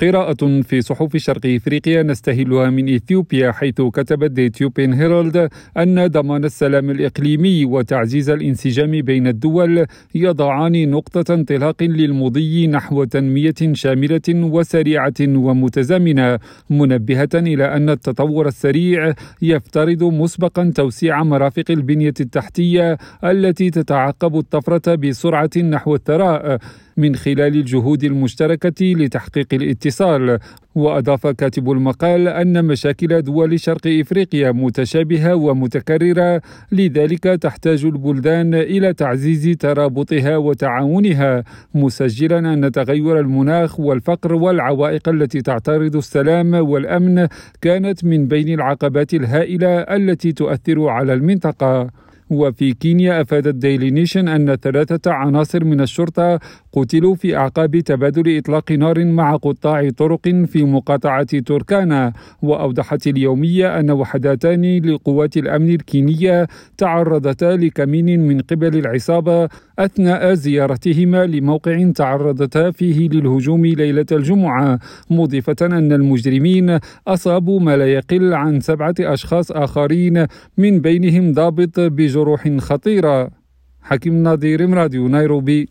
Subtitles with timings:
[0.00, 6.44] قراءة في صحف شرق إفريقيا نستهلها من إثيوبيا حيث كتبت ذا اثيوبيان هيرالد أن ضمان
[6.44, 16.38] السلام الإقليمي وتعزيز الانسجام بين الدول يضعان نقطة انطلاق للمضي نحو تنمية شاملة وسريعة ومتزامنة
[16.70, 25.50] منبهة إلى أن التطور السريع يفترض مسبقا توسيع مرافق البنية التحتية التي تتعقب الطفرة بسرعة
[25.58, 26.58] نحو الثراء.
[26.96, 30.38] من خلال الجهود المشتركة لتحقيق الاتصال.
[30.74, 39.56] وأضاف كاتب المقال أن مشاكل دول شرق إفريقيا متشابهة ومتكررة لذلك تحتاج البلدان إلى تعزيز
[39.56, 47.26] ترابطها وتعاونها مسجلا أن تغير المناخ والفقر والعوائق التي تعترض السلام والأمن
[47.60, 51.90] كانت من بين العقبات الهائلة التي تؤثر على المنطقة.
[52.30, 56.38] وفي كينيا أفادت ديلي نيشن أن ثلاثة عناصر من الشرطة
[56.72, 62.12] قتلوا في أعقاب تبادل إطلاق نار مع قطاع طرق في مقاطعة توركانا
[62.42, 66.46] وأوضحت اليومية أن وحدتان لقوات الأمن الكينية
[66.78, 74.78] تعرضتا لكمين من قبل العصابة أثناء زيارتهما لموقع تعرضتا فيه للهجوم ليلة الجمعة
[75.10, 80.26] مضيفة أن المجرمين أصابوا ما لا يقل عن سبعة أشخاص آخرين
[80.58, 81.80] من بينهم ضابط
[82.20, 83.30] بجروح خطيرة.
[83.82, 85.68] حكيم نظير راديو نيروبي.